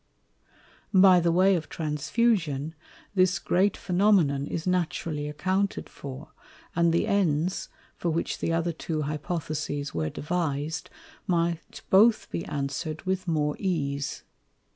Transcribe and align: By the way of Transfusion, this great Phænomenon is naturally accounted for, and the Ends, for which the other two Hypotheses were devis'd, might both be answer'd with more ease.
By 0.95 1.19
the 1.19 1.31
way 1.31 1.53
of 1.55 1.69
Transfusion, 1.69 2.73
this 3.13 3.37
great 3.37 3.75
Phænomenon 3.75 4.47
is 4.47 4.65
naturally 4.65 5.29
accounted 5.29 5.87
for, 5.87 6.29
and 6.75 6.91
the 6.91 7.05
Ends, 7.05 7.69
for 7.97 8.09
which 8.09 8.39
the 8.39 8.51
other 8.51 8.71
two 8.73 9.03
Hypotheses 9.03 9.93
were 9.93 10.09
devis'd, 10.09 10.89
might 11.27 11.83
both 11.91 12.31
be 12.31 12.43
answer'd 12.45 13.03
with 13.03 13.27
more 13.27 13.55
ease. 13.59 14.23